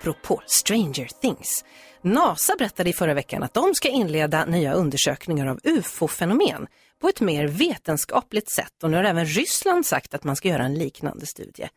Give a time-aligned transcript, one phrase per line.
[0.00, 1.64] Apropå Stranger Things.
[2.02, 6.66] NASA berättade i förra veckan att de ska inleda nya undersökningar av ufo-fenomen
[7.00, 10.64] på ett mer vetenskapligt sätt och nu har även Ryssland sagt att man ska göra
[10.64, 11.68] en liknande studie.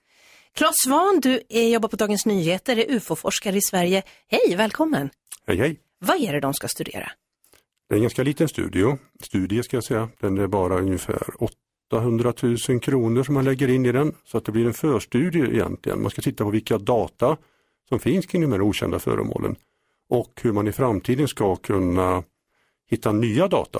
[0.55, 4.03] Claes Svahn, du är, jobbar på Dagens Nyheter, är ufo-forskare i Sverige.
[4.27, 5.09] Hej, välkommen!
[5.47, 5.79] Hej, hej.
[5.99, 7.11] Vad är det de ska studera?
[7.89, 10.09] Det är en ganska liten studio, studie ska jag säga.
[10.19, 11.23] Den är bara ungefär
[11.91, 12.33] 800
[12.69, 14.15] 000 kronor som man lägger in i den.
[14.25, 16.01] Så att det blir en förstudie egentligen.
[16.01, 17.37] Man ska titta på vilka data
[17.89, 19.55] som finns kring de här okända föremålen
[20.09, 22.23] och hur man i framtiden ska kunna
[22.89, 23.79] hitta nya data.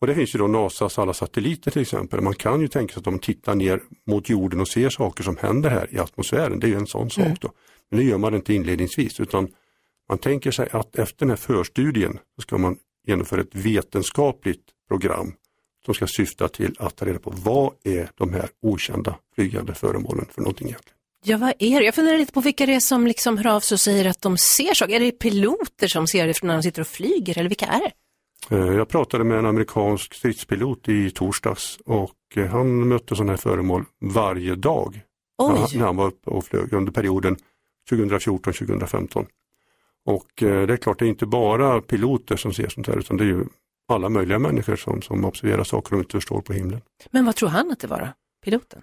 [0.00, 2.20] Och det finns ju då NASAs alla satelliter till exempel.
[2.20, 5.36] Man kan ju tänka sig att de tittar ner mot jorden och ser saker som
[5.36, 6.60] händer här i atmosfären.
[6.60, 7.50] Det är ju en sån sak då.
[7.90, 9.48] Men det gör man inte inledningsvis utan
[10.08, 15.32] man tänker sig att efter den här förstudien så ska man genomföra ett vetenskapligt program
[15.84, 20.26] som ska syfta till att ta reda på vad är de här okända flygande föremålen
[20.30, 20.98] för någonting egentligen.
[21.26, 21.84] Ja, vad är det?
[21.86, 24.22] Jag funderar lite på vilka det är som liksom hör av sig och säger att
[24.22, 24.94] de ser saker.
[24.96, 27.92] Är det piloter som ser det när de sitter och flyger eller vilka är det?
[28.56, 33.36] Eh, Jag pratade med en amerikansk stridspilot i torsdags och eh, han mötte sådana här
[33.36, 35.00] föremål varje dag
[35.38, 37.36] Oj, när han var uppe och flög under perioden
[37.90, 39.26] 2014-2015.
[40.06, 43.16] Och eh, det är klart, det är inte bara piloter som ser sånt här utan
[43.16, 43.44] det är ju
[43.88, 46.80] alla möjliga människor som, som observerar saker de inte förstår på himlen.
[47.10, 48.08] men vad tror han att det var då?
[48.44, 48.82] Piloten?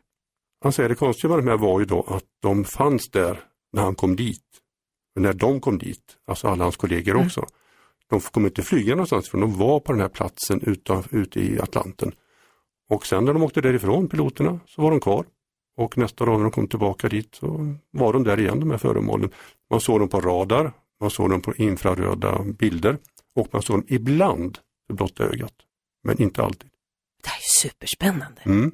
[0.62, 3.40] Han säger det konstiga med de här var ju då att de fanns där
[3.74, 4.46] när han kom dit.
[5.16, 7.26] Men när de kom dit, alltså alla hans kollegor Mm.
[7.26, 7.46] också,
[8.10, 11.60] de kom inte flyga någonstans för de var på den här platsen utan, ute i
[11.60, 12.12] Atlanten.
[12.90, 15.26] Och sen när de åkte därifrån, piloterna, så var de kvar.
[15.78, 18.78] Och nästa dag när de kom tillbaka dit så var de där igen, de här
[18.78, 19.30] föremålen.
[19.70, 22.98] Man såg dem på radar, man såg dem på infraröda bilder
[23.36, 25.54] och man såg dem ibland för blotta ögat.
[26.04, 26.70] Men inte alltid.
[27.24, 28.42] Det här är superspännande.
[28.46, 28.72] Mm.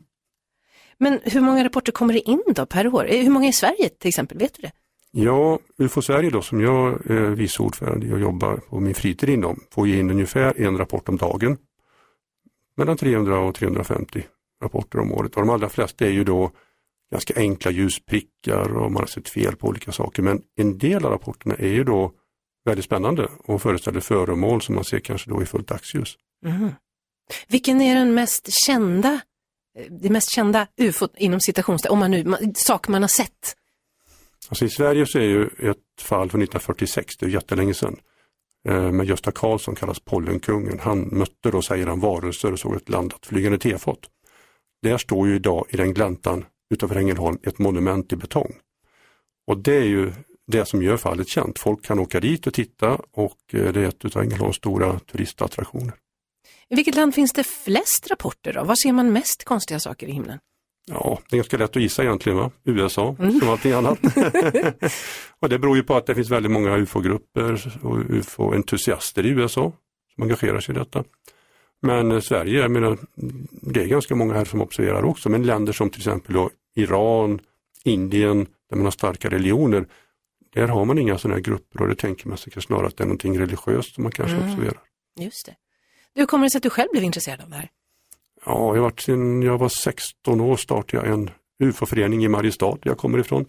[0.99, 3.05] Men hur många rapporter kommer det in då per år?
[3.09, 4.37] Eh, Hur många i Sverige till exempel?
[4.37, 4.71] Vet du det?
[5.11, 9.59] Ja, UFO Sverige då som jag är vice ordförande och jobbar på min fritid inom
[9.71, 11.57] får in ungefär en rapport om dagen.
[12.77, 14.23] Mellan 300 och 350
[14.63, 16.51] rapporter om året och de allra flesta är ju då
[17.11, 21.11] ganska enkla ljusprickar och man har sett fel på olika saker men en del av
[21.11, 22.11] rapporterna är ju då
[22.65, 26.15] väldigt spännande och föreställer föremål som man ser kanske då i fullt dagsljus.
[26.45, 26.71] Mhm.
[27.47, 29.19] Vilken är den mest kända, eh,
[29.77, 33.55] Eh, det mest kända ufo inom citationstecken, om man nu, saker man har sett?
[34.49, 37.99] Alltså I Sverige så är ju ett fall från 1946, det är jättelänge sedan,
[38.67, 40.79] eh, med Gösta Karlsson kallas Pollenkungen.
[40.79, 43.99] Han mötte då, säger han, varelser och såg ett landat flygande tefat.
[44.81, 48.53] Där står ju idag i den gläntan utanför Ängelholm ett monument i betong.
[49.47, 50.13] Och det är ju
[50.47, 51.59] det som gör fallet känt.
[51.59, 55.93] Folk kan åka dit och titta och eh, det är ett av Ängelholms stora turistattraktioner.
[56.69, 58.63] I vilket land finns det flest rapporter då?
[58.63, 60.39] Var ser man mest konstiga saker i himlen?
[60.89, 62.51] Ja, det är ganska lätt att gissa egentligen, va?
[62.63, 63.99] USA som allting annat.
[65.39, 69.71] och det beror ju på att det finns väldigt många ufo-grupper och ufo-entusiaster i USA
[70.15, 71.03] som engagerar sig i detta.
[71.81, 72.97] Men eh, Sverige, jag menar,
[73.51, 76.35] det är ganska många här som observerar också, men länder som till exempel
[76.75, 77.39] Iran,
[77.83, 79.85] Indien, där man har starka religioner,
[80.53, 83.03] där har man inga sådana här grupper och det tänker man sig snarare att det
[83.03, 84.81] är någonting religiöst som man kanske observerar.
[85.19, 85.55] Just det.
[86.17, 87.69] Hur kommer det sig att du själv blev intresserad av det här?
[88.45, 91.29] Ja, jag varit sedan jag var 16 år startade jag en
[91.63, 93.45] UFO-förening i Mariestad, där jag kommer ifrån.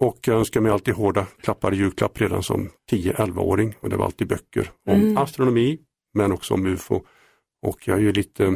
[0.00, 3.74] Och jag önskar mig alltid hårda klappar i julklapp redan som 10-11-åring.
[3.80, 5.78] Och det var alltid böcker om astronomi,
[6.14, 7.00] men också om UFO.
[7.62, 8.52] Och jag är ju lite eh,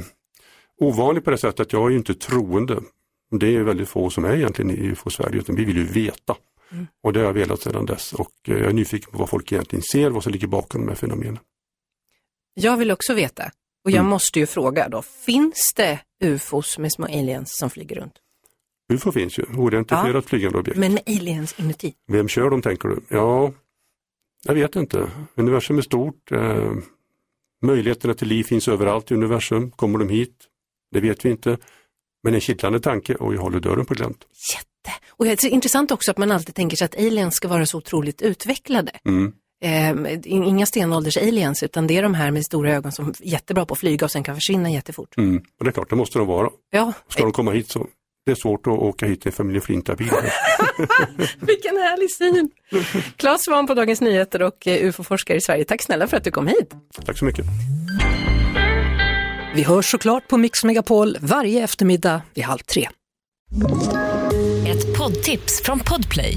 [0.81, 2.83] ovanlig på det sättet att jag är ju inte troende.
[3.31, 6.37] Det är väldigt få som är egentligen i UFO-Sverige, utan vi vill ju veta.
[7.03, 8.12] Och det har jag velat sedan dess.
[8.12, 10.89] Och eh, jag är nyfiken på vad folk egentligen ser, vad som ligger bakom de
[10.89, 11.38] här fenomenen.
[12.60, 13.50] Jag vill också veta,
[13.84, 18.12] och jag måste ju fråga då, finns det ufos med små aliens som flyger runt?
[18.93, 20.22] UFO finns ju, oidentifierat Ja.
[20.22, 20.78] flygande objekt.
[20.78, 21.94] Men med aliens inuti?
[22.12, 23.00] Vem kör dem tänker du?
[23.08, 23.52] Ja,
[24.44, 25.10] jag vet inte.
[25.34, 26.32] Universum är stort.
[26.32, 26.72] Eh,
[27.62, 29.70] möjligheterna till liv finns överallt i universum.
[29.70, 30.34] Kommer de hit?
[30.93, 31.58] Det vet vi inte.
[32.22, 34.25] Men en kittlande tanke och jag håller dörren på glänt.
[34.55, 34.99] Jätte!
[35.10, 37.78] Och det är intressant också att man alltid tänker sig att aliens ska vara så
[37.78, 38.93] otroligt utvecklade.
[39.05, 39.32] Mm.
[39.64, 43.66] Eh, inga stenålders aliens, utan det är de här med stora ögon som är jättebra
[43.66, 45.16] på att flyga och sen kan försvinna jättefort.
[45.16, 45.37] Mm.
[45.58, 46.50] Och det är klart, det måste de vara.
[46.70, 47.87] Ja, Ska de komma hit så
[48.28, 50.08] det är svårt att åka hit i en familjeflintabil.
[51.40, 52.50] Vilken härlig syn!
[53.16, 55.64] Claes Svahn på Dagens Nyheter och eh, UFO-forskare i Sverige.
[55.64, 56.75] Tack snälla för att du kom hit.
[57.05, 57.44] Tack så mycket.
[59.55, 62.88] Vi hörs såklart på Mix Megapol varje eftermiddag vid halv tre.
[64.69, 66.37] Ett poddtips från Podplay.